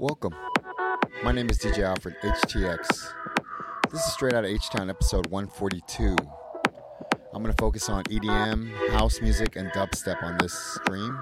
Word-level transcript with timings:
Welcome. 0.00 0.32
My 1.24 1.32
name 1.32 1.50
is 1.50 1.58
DJ 1.58 1.82
Alfred, 1.82 2.14
HTX. 2.22 2.86
This 3.90 4.00
is 4.00 4.12
straight 4.12 4.32
out 4.32 4.44
of 4.44 4.50
H 4.50 4.70
Town, 4.70 4.88
episode 4.90 5.26
142. 5.26 6.14
I'm 7.34 7.42
going 7.42 7.52
to 7.52 7.60
focus 7.60 7.88
on 7.88 8.04
EDM, 8.04 8.90
house 8.90 9.20
music, 9.20 9.56
and 9.56 9.72
dubstep 9.72 10.22
on 10.22 10.38
this 10.38 10.54
stream. 10.54 11.18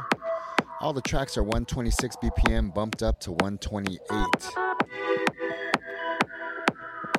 All 0.83 0.93
the 0.93 1.01
tracks 1.01 1.39
are 1.39 1.43
126 1.43 2.17
BPM, 2.17 2.75
bumped 2.75 3.03
up 3.03 3.19
to 3.21 3.33
128. 3.33 3.99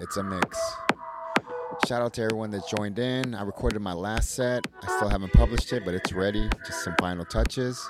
It's 0.02 0.18
a 0.18 0.24
mix. 0.24 0.60
Shout 1.88 2.04
out 2.04 2.14
to 2.14 2.22
everyone 2.22 2.52
that 2.52 2.68
joined 2.78 3.00
in. 3.00 3.34
I 3.34 3.42
recorded 3.42 3.80
my 3.80 3.94
last 3.94 4.36
set. 4.36 4.68
I 4.84 4.96
still 4.96 5.10
haven't 5.10 5.34
published 5.34 5.74
it, 5.74 5.84
but 5.86 5.96
it's 5.96 6.14
ready. 6.14 6.52
Just 6.68 6.84
some 6.84 6.94
final 7.00 7.26
touches. 7.26 7.90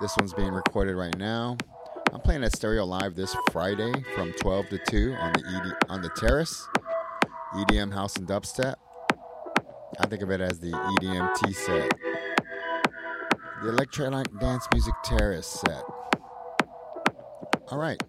This 0.00 0.16
one's 0.18 0.34
being 0.34 0.52
recorded 0.52 0.96
right 0.96 1.16
now. 1.16 1.56
I'm 2.12 2.20
playing 2.20 2.42
at 2.42 2.56
Stereo 2.56 2.84
Live 2.84 3.14
this 3.14 3.36
Friday 3.52 3.92
from 4.16 4.32
12 4.32 4.68
to 4.70 4.78
2 4.78 5.14
on 5.14 5.32
the 5.32 5.44
ED, 5.46 5.90
on 5.90 6.02
the 6.02 6.08
Terrace, 6.16 6.68
EDM 7.54 7.92
House 7.92 8.16
and 8.16 8.26
Dubstep. 8.26 8.74
I 10.00 10.06
think 10.08 10.20
of 10.22 10.30
it 10.32 10.40
as 10.40 10.58
the 10.58 10.72
EDM 10.72 11.32
T 11.36 11.52
set, 11.52 11.92
the 13.62 13.68
Electronic 13.68 14.26
Dance 14.40 14.66
Music 14.72 14.94
Terrace 15.04 15.46
set. 15.46 15.84
All 17.68 17.78
right, 17.78 18.02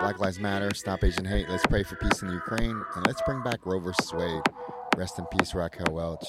Black 0.00 0.18
Lives 0.18 0.38
Matter, 0.38 0.74
Stop 0.74 1.02
Asian 1.02 1.24
Hate. 1.24 1.48
Let's 1.48 1.64
pray 1.64 1.82
for 1.82 1.96
peace 1.96 2.20
in 2.20 2.28
the 2.28 2.34
Ukraine, 2.34 2.82
and 2.94 3.06
let's 3.06 3.22
bring 3.22 3.42
back 3.42 3.64
Roe 3.64 3.80
vs. 3.80 4.12
Wade. 4.12 4.42
Rest 4.98 5.18
in 5.18 5.24
peace, 5.38 5.54
Raquel 5.54 5.94
Welch. 5.94 6.26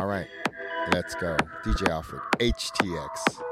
All 0.00 0.06
right, 0.06 0.28
let's 0.92 1.16
go. 1.16 1.36
DJ 1.64 1.88
Alfred, 1.88 2.22
HTX. 2.38 3.47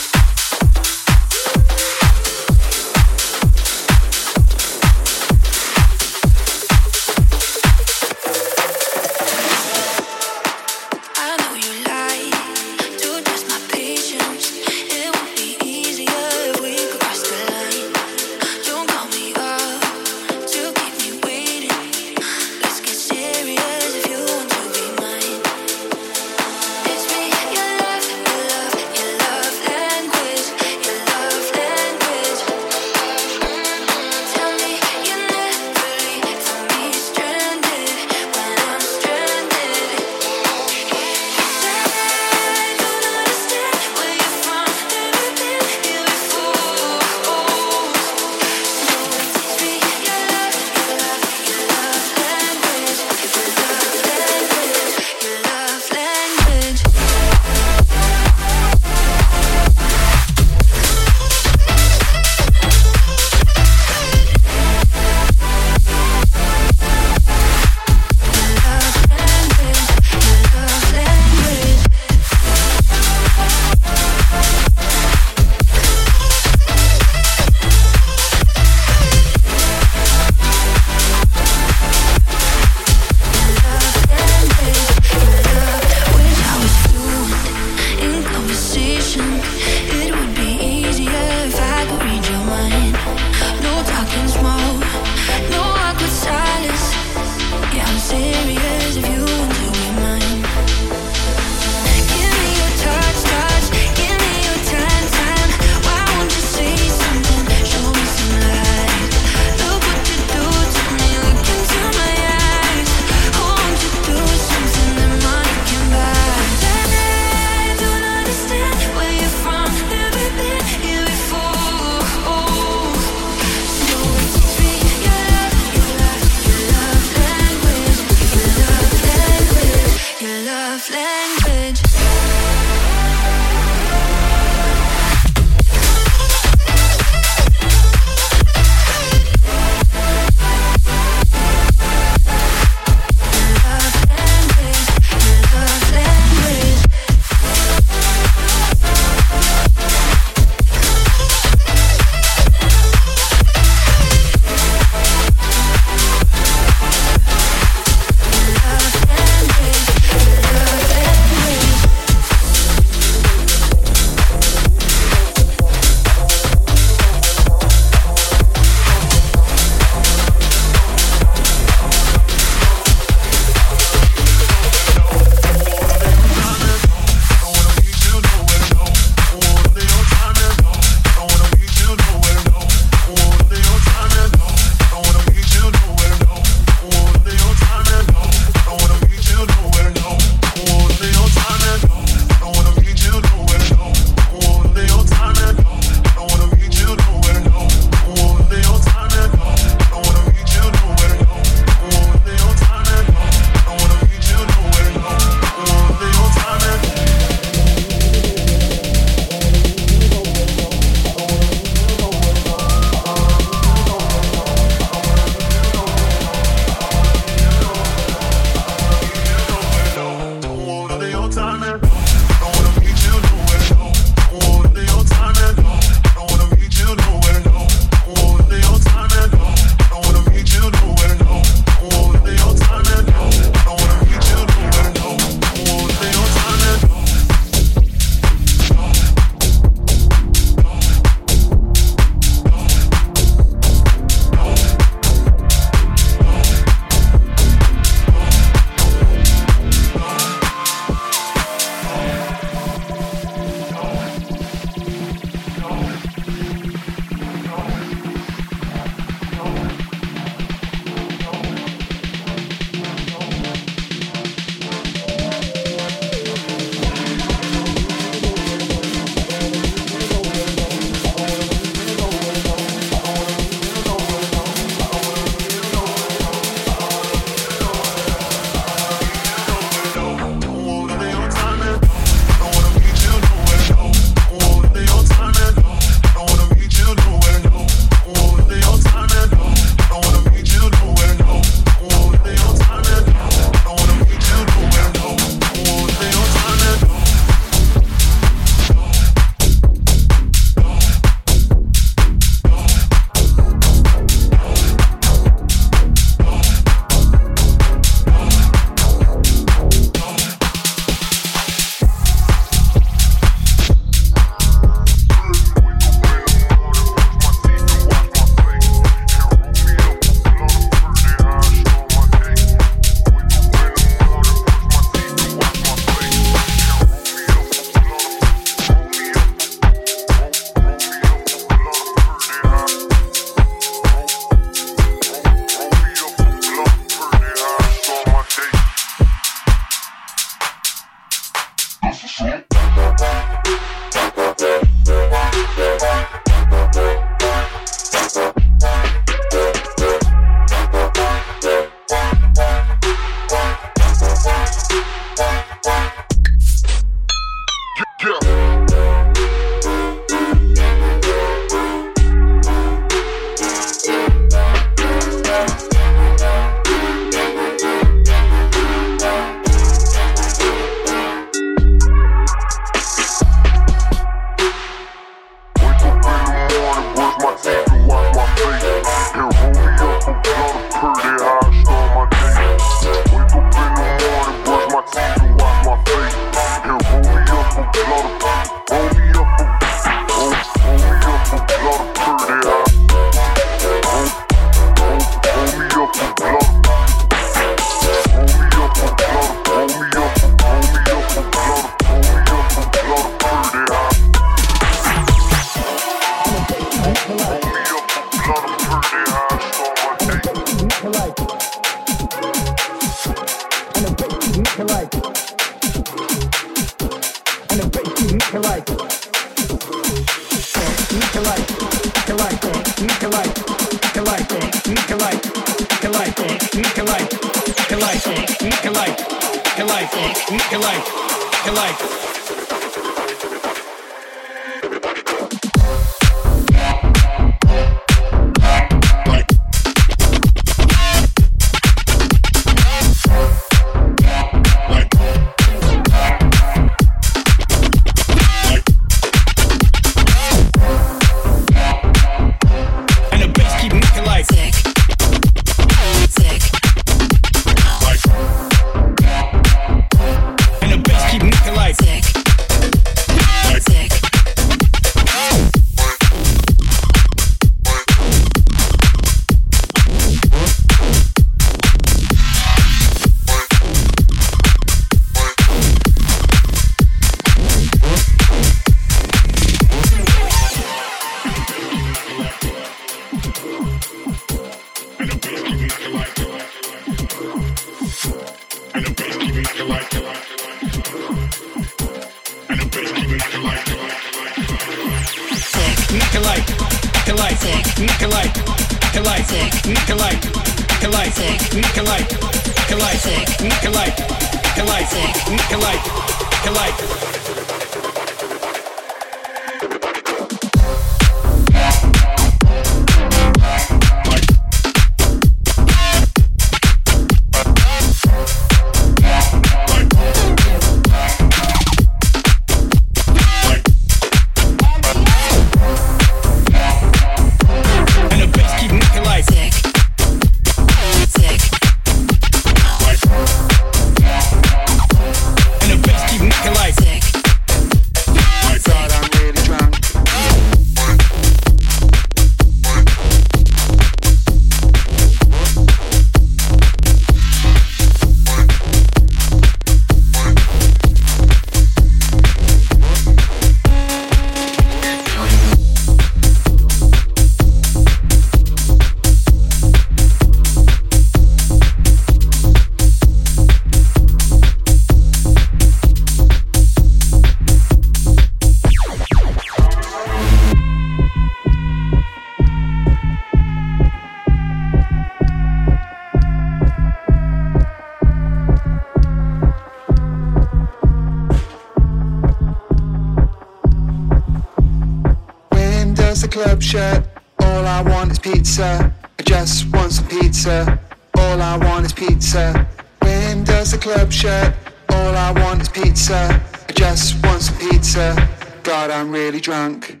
club 586.31 586.63
shirt. 586.63 587.03
All 587.41 587.65
I 587.65 587.81
want 587.81 588.11
is 588.11 588.19
pizza. 588.19 588.91
I 589.19 589.23
just 589.23 589.71
want 589.73 589.91
some 589.91 590.07
pizza. 590.07 590.79
All 591.17 591.41
I 591.41 591.57
want 591.57 591.85
is 591.85 591.93
pizza. 591.93 592.67
When 592.99 593.43
does 593.43 593.71
the 593.71 593.77
club 593.77 594.11
shut? 594.11 594.55
All 594.89 595.15
I 595.15 595.31
want 595.31 595.61
is 595.61 595.69
pizza. 595.69 596.41
I 596.69 596.71
just 596.71 597.23
want 597.23 597.41
some 597.41 597.57
pizza. 597.57 598.15
God, 598.63 598.89
I'm 598.91 599.11
really 599.11 599.41
drunk. 599.41 600.00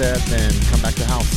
Right 0.00 1.29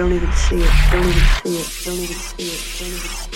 don't 0.00 0.14
even 0.14 0.32
see 0.32 0.56
it, 0.56 0.70
don't 0.90 1.06
even 1.06 1.22
see 1.42 1.56
it, 1.58 1.84
don't 1.84 1.94
even 1.98 2.16
see 2.16 2.42
it, 2.44 2.78
don't 2.78 2.88
even 2.88 2.98
see 3.00 3.26
it. 3.26 3.29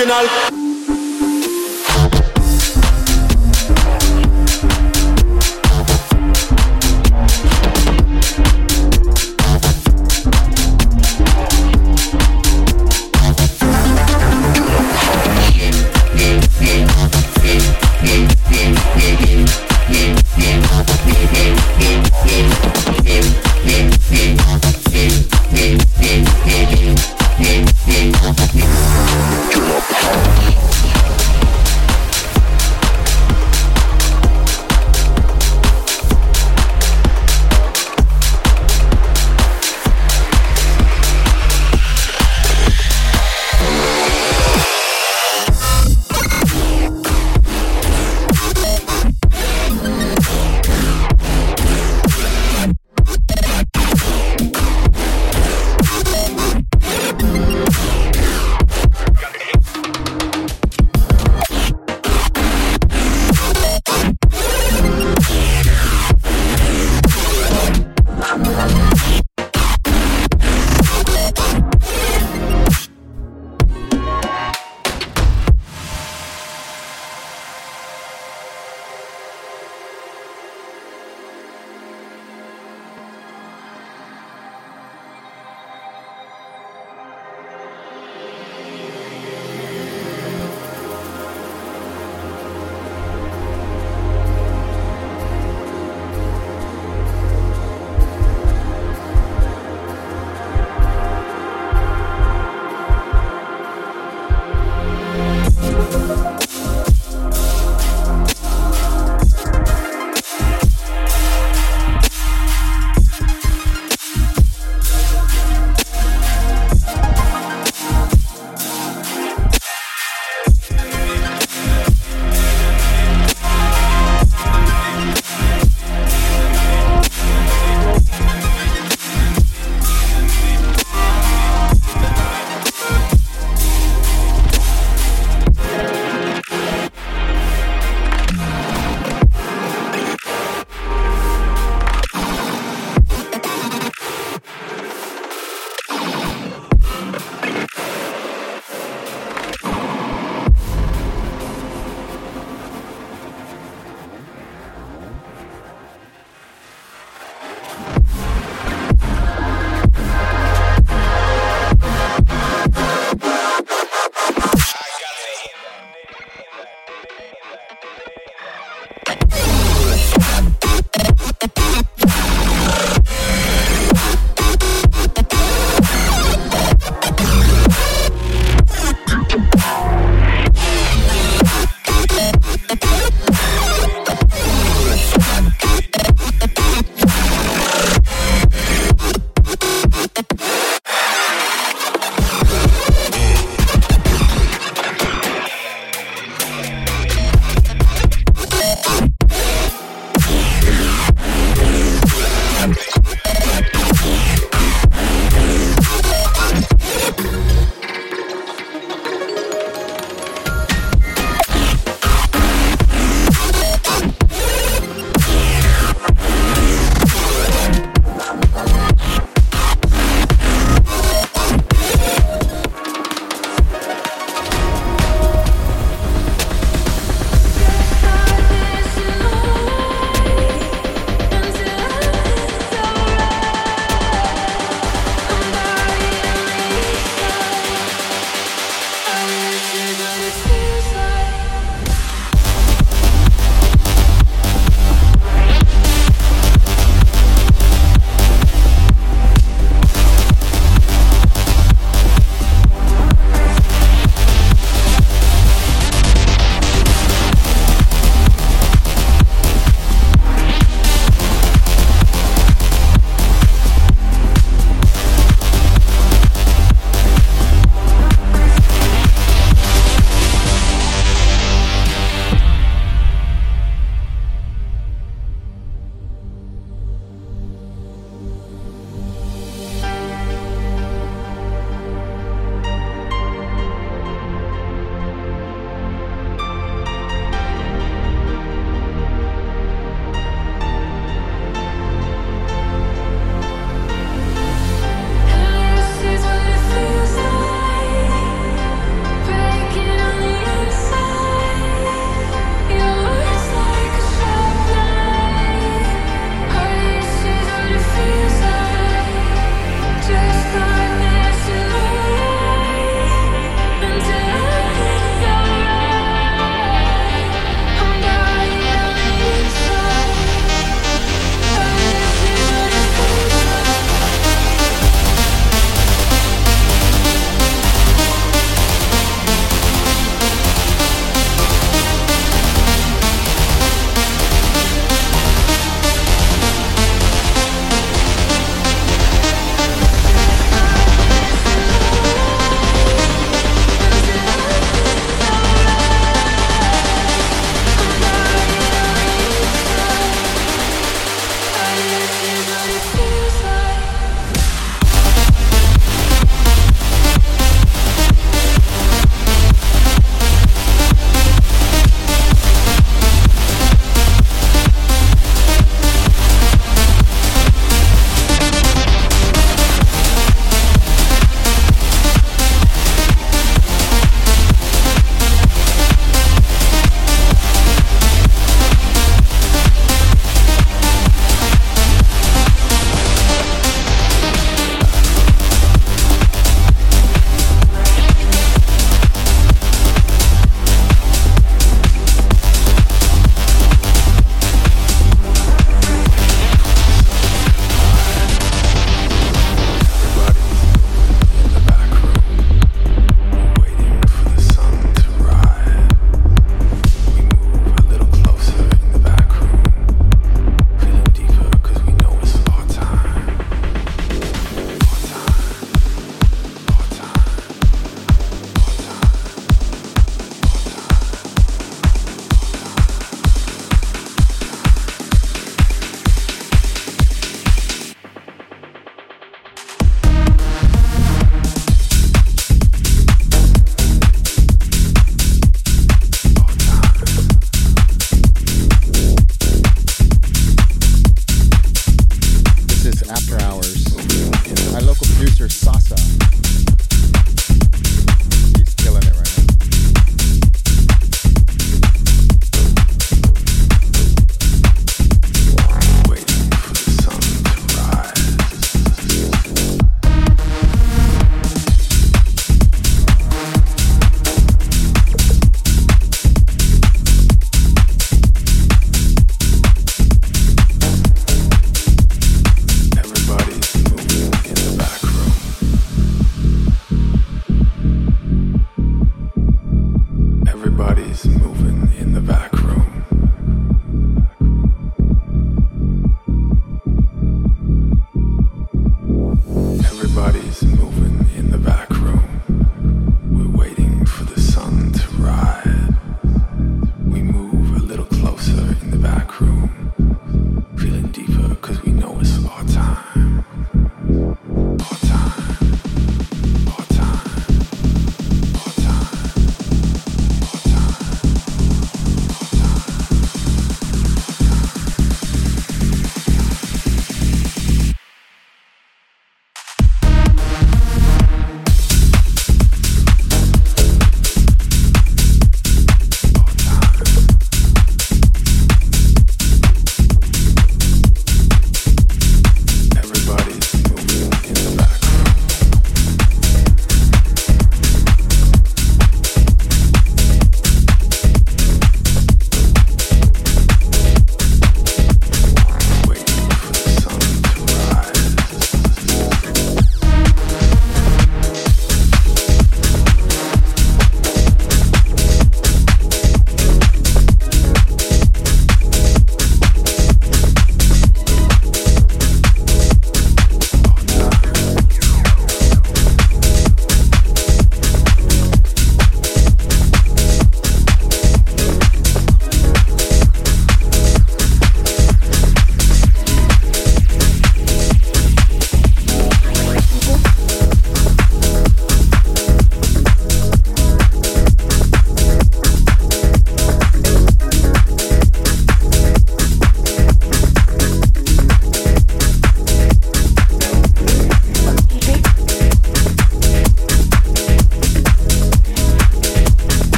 Original. 0.00 0.59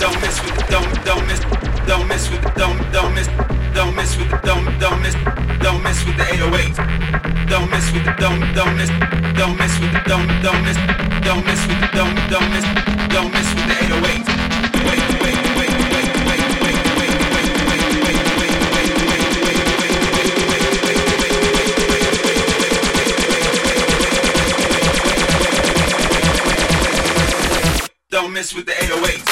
don't 0.00 0.18
miss 0.22 0.42
with 0.42 0.56
don't 0.68 1.04
don't 1.04 1.26
miss 1.26 1.40
don't 1.86 2.08
miss 2.08 2.30
with 2.30 2.42
don't 2.54 2.90
don't 2.90 3.14
miss 3.14 3.28
don't 3.74 3.94
miss 3.94 4.16
with 4.16 4.30
don't 4.42 4.78
don't 4.80 5.02
miss 5.02 5.14
don't 5.60 5.82
miss 5.82 6.04
with 6.06 6.16
the 6.16 6.24
808 6.24 6.74
don't 7.50 7.70
miss 7.70 7.92
with 7.92 8.06
don't 8.16 8.40
don't 8.54 8.76
miss 8.78 8.88
don't 9.36 9.58
miss 9.58 9.78
with 9.78 9.92
don't 10.06 10.26
don't 10.40 10.62
miss 10.64 10.78
don't 11.20 11.44
miss 11.44 11.66
with 11.68 11.92
don't 11.92 12.16
don't 12.32 12.50
miss 12.50 12.64
don't 13.12 13.30
miss 13.30 13.48
with 13.54 13.66
the 13.68 13.76
808 13.84 14.00
wait 14.88 15.04
wait 15.22 15.40
with 28.54 28.66
the 28.66 28.72
808. 28.72 29.29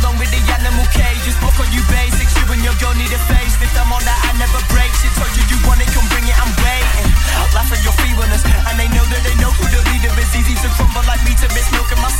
along 0.00 0.18
with 0.18 0.30
the 0.30 0.40
animal 0.54 0.86
cage. 0.90 1.22
You 1.26 1.32
spoke 1.34 1.58
on 1.60 1.68
you 1.70 1.82
basics, 1.90 2.34
you 2.38 2.44
and 2.50 2.62
your 2.62 2.74
girl 2.82 2.94
need 2.94 3.10
a 3.10 3.20
face. 3.30 3.54
If 3.58 3.70
I'm 3.78 3.90
on 3.92 4.02
that, 4.02 4.18
I 4.26 4.32
never 4.38 4.60
break. 4.70 4.90
She 4.98 5.08
told 5.14 5.30
you 5.36 5.44
you 5.50 5.58
want 5.66 5.82
it, 5.82 5.90
come 5.94 6.06
bring 6.10 6.26
it, 6.26 6.36
I'm 6.38 6.50
waiting. 6.62 7.10
Laugh 7.54 7.70
at 7.70 7.80
your 7.82 7.94
feebleness, 8.02 8.42
and 8.42 8.74
they 8.78 8.88
know 8.90 9.04
that 9.06 9.22
they 9.22 9.36
know 9.38 9.50
who 9.54 9.64
the 9.70 9.82
leader 9.90 10.10
is. 10.18 10.30
Easy 10.34 10.54
to 10.62 10.68
crumble 10.74 11.04
like 11.06 11.22
me 11.22 11.34
to 11.38 11.46
miss 11.54 11.66
milk 11.74 11.90
in 11.90 12.00
my 12.02 12.13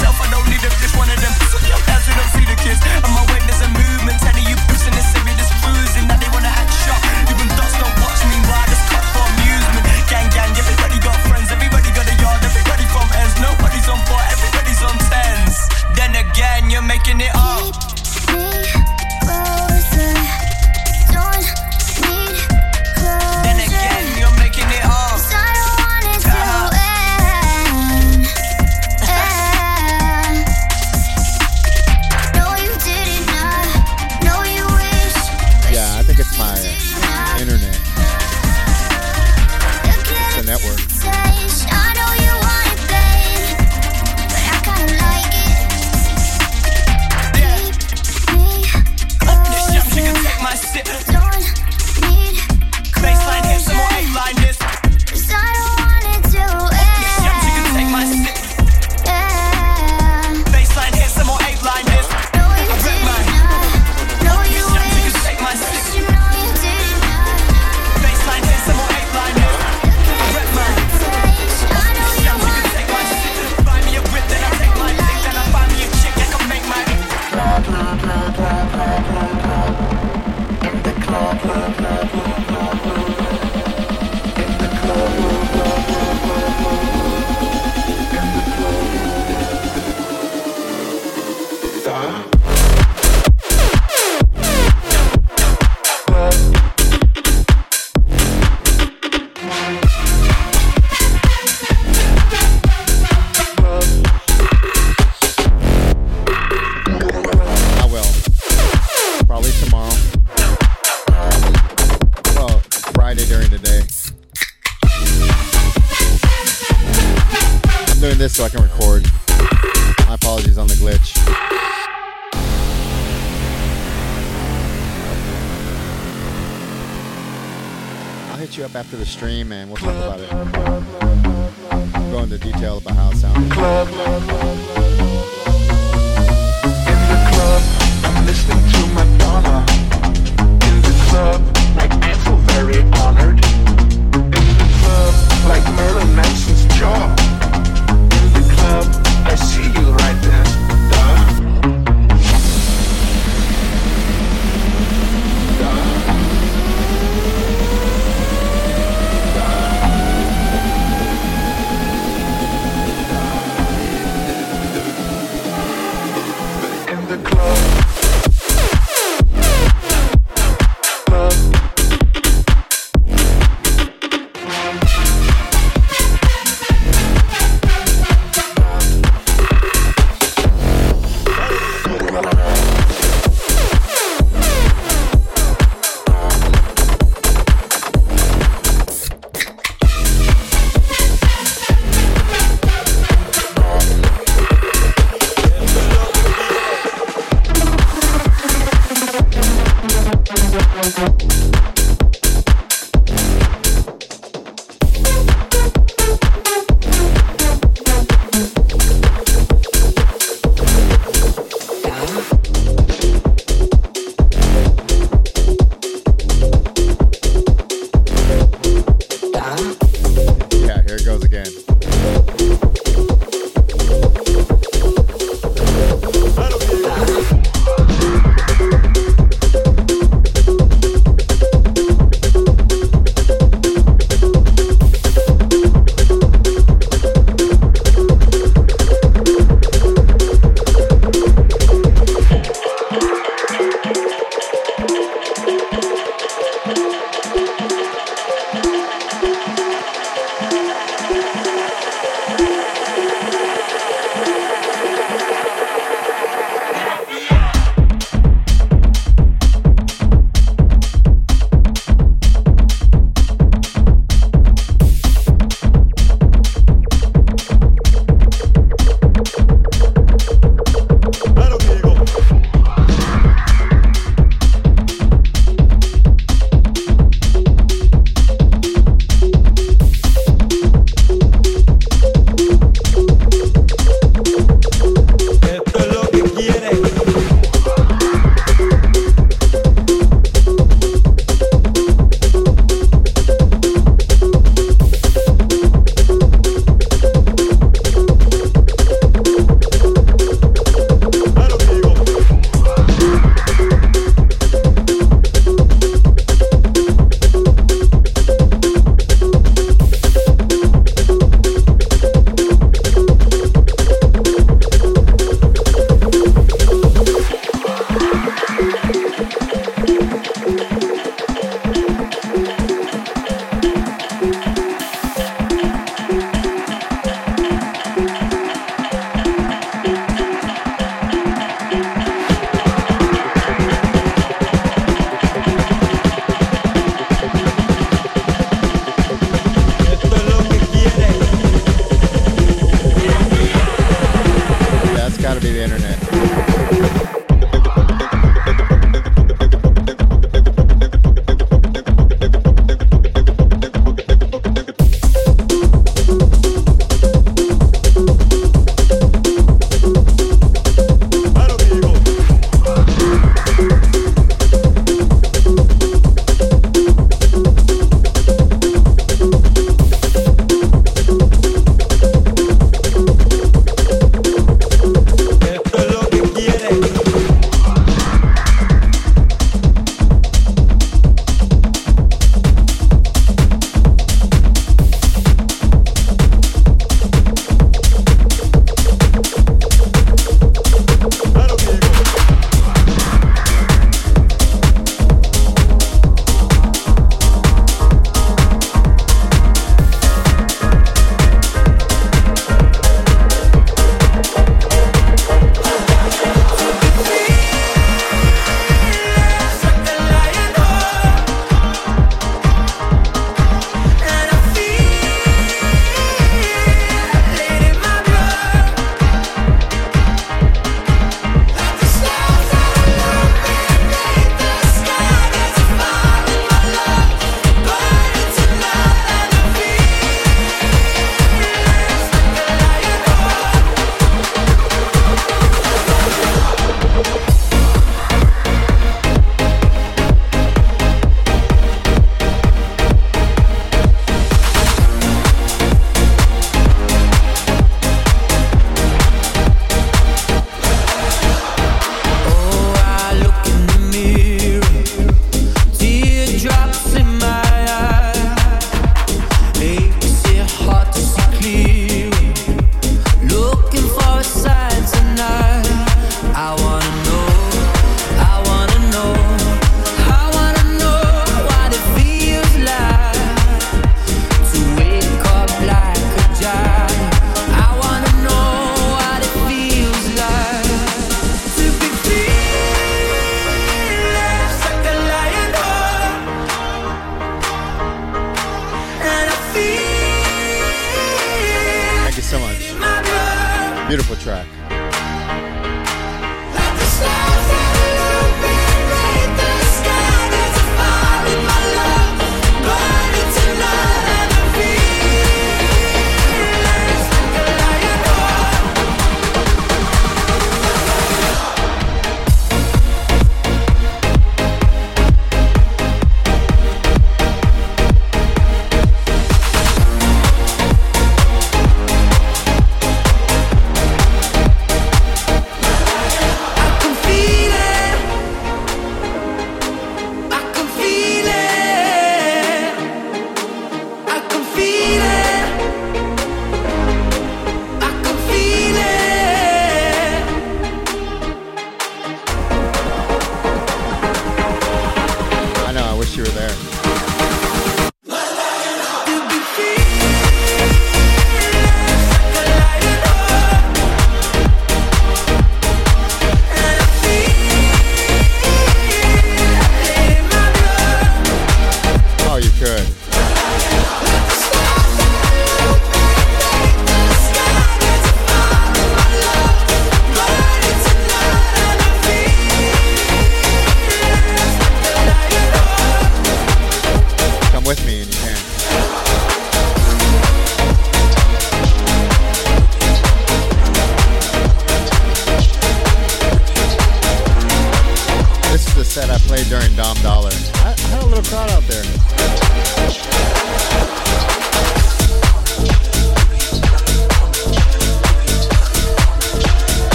stream 129.15 129.53
and 129.53 129.64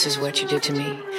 This 0.00 0.16
is 0.16 0.18
what 0.18 0.40
you 0.40 0.48
did 0.48 0.62
to 0.62 0.72
me. 0.72 1.09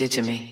did 0.00 0.12
to 0.12 0.22
me. 0.22 0.49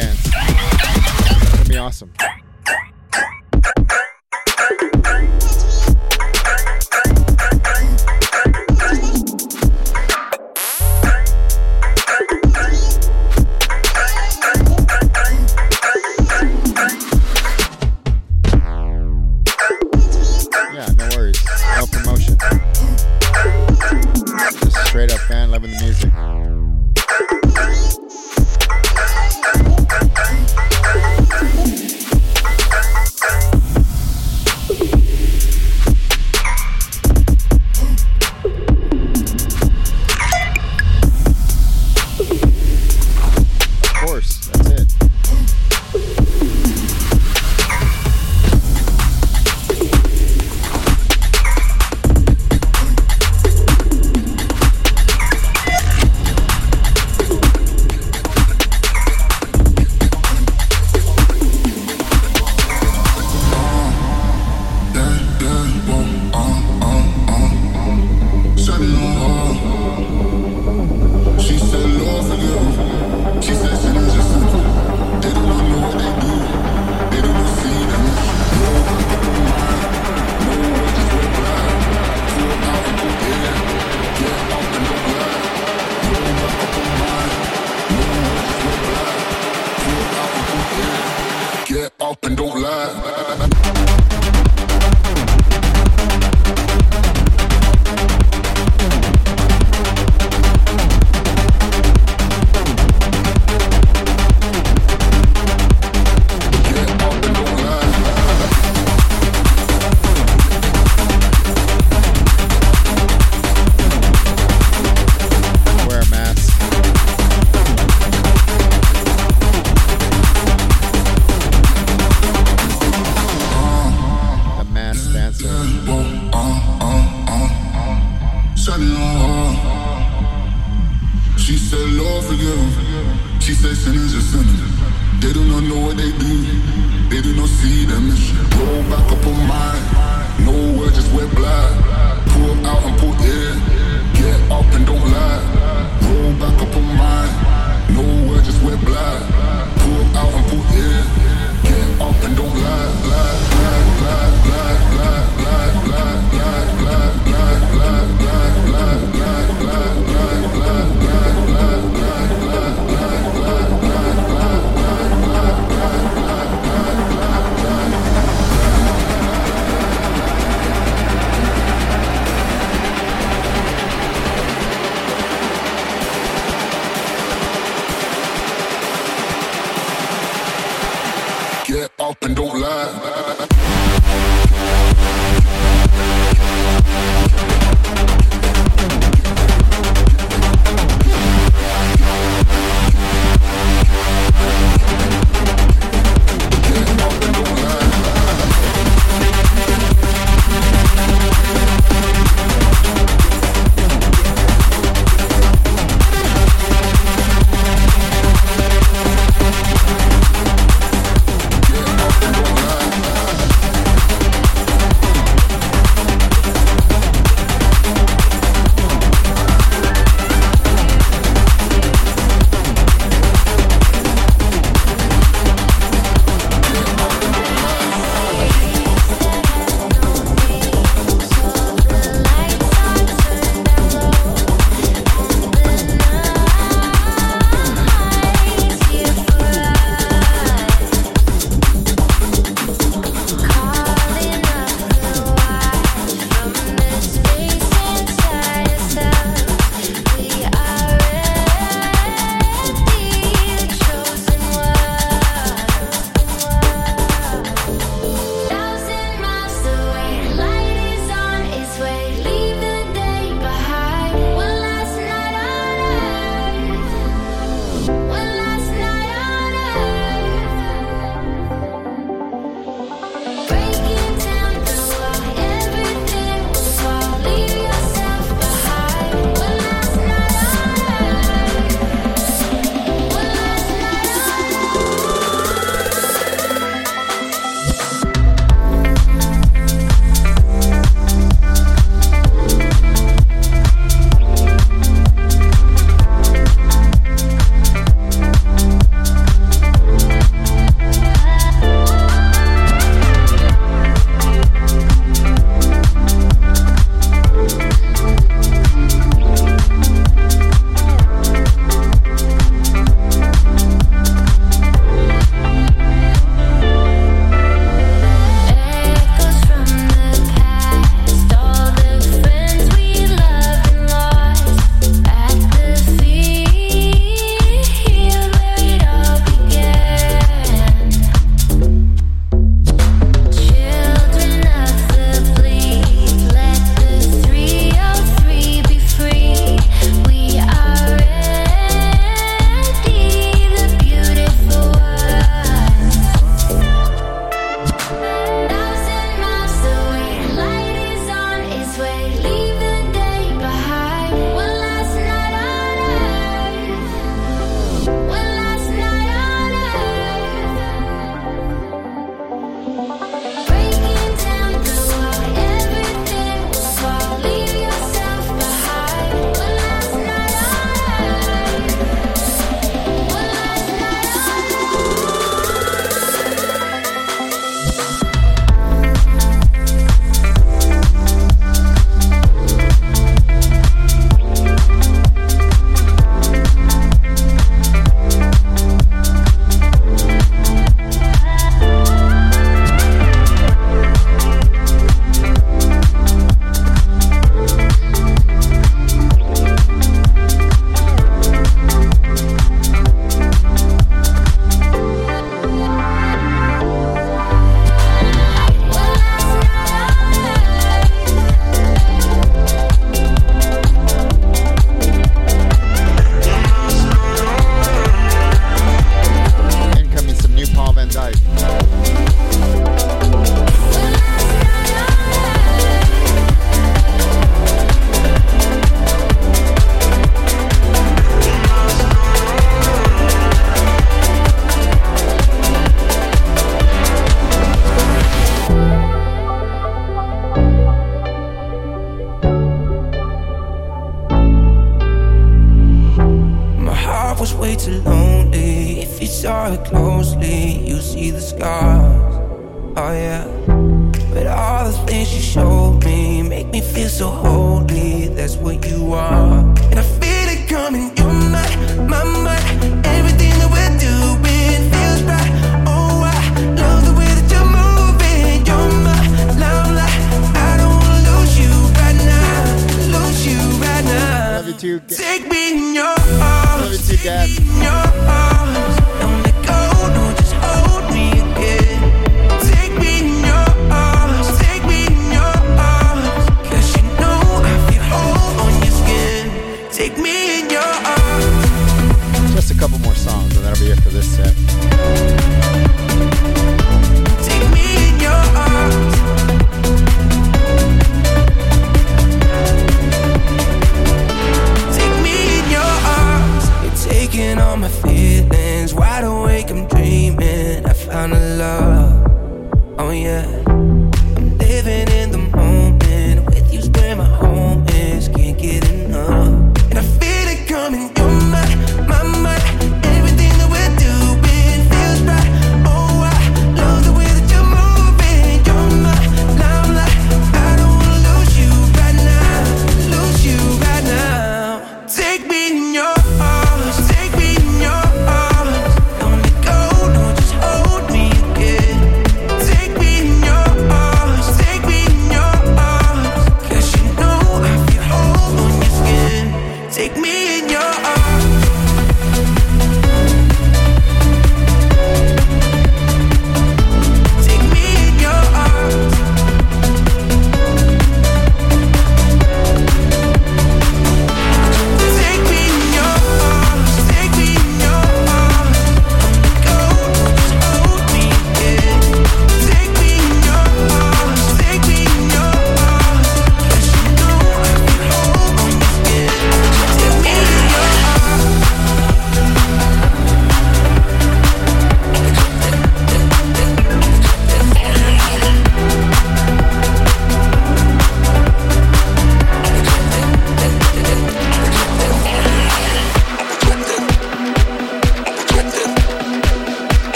dance. 0.00 0.26
It's 0.26 1.52
gonna 1.52 1.68
be 1.68 1.76
awesome. 1.76 2.12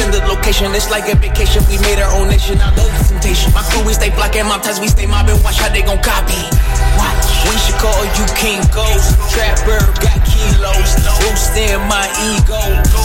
in 0.00 0.10
the 0.10 0.20
location. 0.26 0.72
It's 0.74 0.90
like 0.90 1.06
a 1.12 1.16
vacation. 1.16 1.62
We 1.68 1.76
made 1.84 2.00
our 2.00 2.10
own 2.16 2.28
nation. 2.28 2.58
I 2.60 2.72
love 2.74 2.88
the 2.88 3.04
temptation. 3.12 3.52
My 3.52 3.62
crew, 3.68 3.84
we 3.84 3.92
stay 3.92 4.10
black 4.10 4.34
my 4.40 4.58
ties, 4.58 4.80
we 4.80 4.88
stay 4.88 5.06
mobbing. 5.06 5.36
Watch 5.44 5.60
how 5.60 5.68
they 5.68 5.82
gon' 5.82 6.00
copy. 6.00 6.40
Watch. 6.96 7.30
We 7.48 7.56
should 7.60 7.78
call 7.80 8.02
you 8.16 8.24
King 8.36 8.60
Ghost. 8.72 9.16
Trapper 9.32 9.80
got 10.00 10.18
kilos. 10.24 10.90
Boosting 11.20 11.80
my 11.88 12.08
ego. 12.32 12.60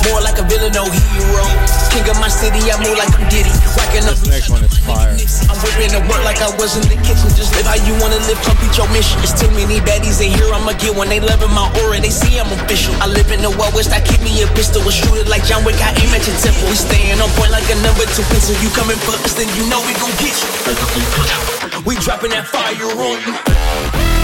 More 0.07 0.21
like 0.23 0.39
a 0.39 0.45
villain, 0.47 0.71
no 0.71 0.87
hero. 0.87 1.45
King 1.91 2.07
of 2.11 2.17
my 2.19 2.31
city, 2.31 2.59
I 2.71 2.75
move 2.79 2.95
like 2.99 3.11
I'm 3.15 3.27
Diddy. 3.31 3.51
Rocking 3.75 4.05
up. 4.07 4.15
Next 4.27 4.51
one 4.51 4.63
is 4.63 4.77
fire. 4.79 5.15
I'm 5.51 5.57
whipping 5.63 5.91
the 5.91 6.03
work 6.07 6.23
like 6.23 6.39
I 6.43 6.51
was 6.55 6.77
in 6.77 6.85
the 6.87 6.97
kitchen. 7.03 7.27
Just 7.35 7.55
live 7.55 7.67
how 7.67 7.79
you 7.87 7.95
wanna 7.99 8.19
live. 8.27 8.39
Complete 8.43 8.75
your 8.77 8.87
mission. 8.91 9.17
It's 9.23 9.35
too 9.35 9.49
many 9.51 9.79
baddies 9.83 10.19
in 10.19 10.31
here. 10.31 10.51
I'ma 10.53 10.77
get 10.77 10.93
one. 10.93 11.09
They 11.09 11.19
loving 11.19 11.51
my 11.51 11.67
aura. 11.83 11.99
They 11.99 12.13
see 12.13 12.37
I'm 12.37 12.51
official. 12.55 12.93
I 13.01 13.07
live 13.07 13.31
in 13.31 13.41
the 13.41 13.51
Wild 13.51 13.73
West. 13.73 13.91
I 13.91 13.99
keep 14.03 14.21
me 14.21 14.31
a 14.43 14.47
pistol. 14.53 14.83
I 14.85 14.91
shoot 14.91 15.25
it 15.25 15.27
like 15.27 15.43
John 15.47 15.63
Wick. 15.65 15.79
I 15.81 15.91
ain't 15.95 16.13
at 16.13 16.23
temple. 16.43 16.69
It's 16.69 16.84
Staying 16.87 17.21
on 17.21 17.29
point 17.37 17.51
like 17.51 17.67
a 17.69 17.75
number 17.81 18.05
two 18.13 18.23
pencil. 18.29 18.55
You 18.61 18.69
coming 18.69 18.97
for 18.97 19.15
us, 19.23 19.33
then 19.33 19.47
you 19.55 19.67
know 19.69 19.81
we 19.85 19.93
gon' 19.93 20.13
get 20.21 20.35
you. 20.37 20.49
We 21.85 21.95
dropping 21.97 22.31
that 22.31 22.47
fire 22.47 22.75
on 22.85 24.09
you. 24.09 24.14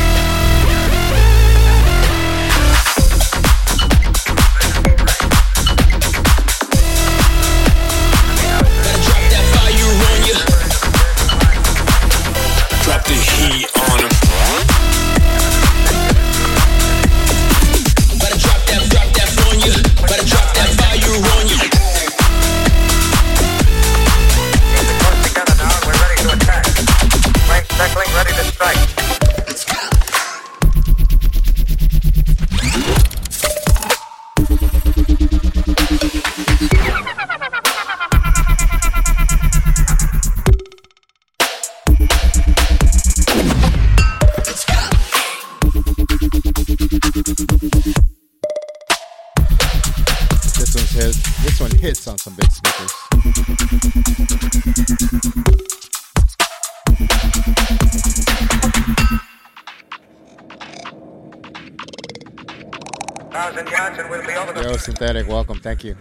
synthetic. 64.82 65.28
Welcome. 65.28 65.60
Thank 65.60 65.84
you. 65.84 65.96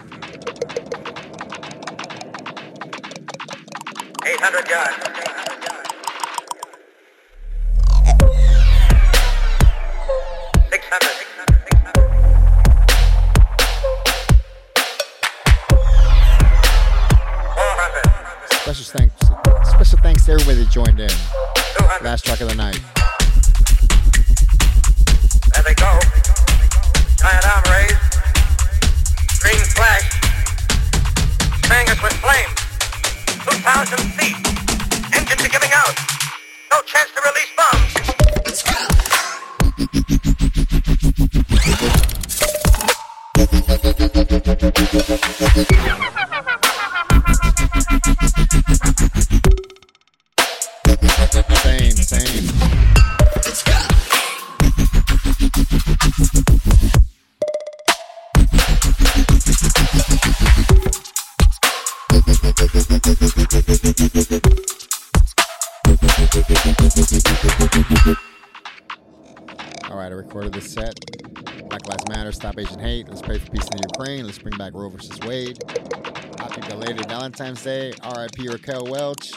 Valentine's 77.41 77.65
Day. 77.65 77.95
R.I.P. 78.03 78.49
Raquel 78.49 78.85
Welch. 78.85 79.33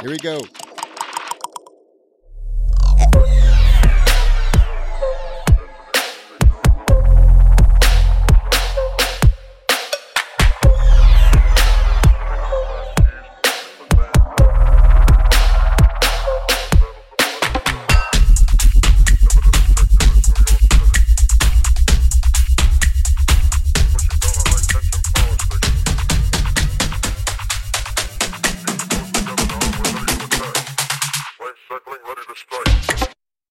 Here 0.00 0.10
we 0.10 0.18
go. 0.18 0.38